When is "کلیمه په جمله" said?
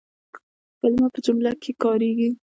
0.79-1.49